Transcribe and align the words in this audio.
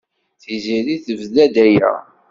Tiziri 0.41 0.95
tebda-d 1.05 1.55
aya. 1.65 1.91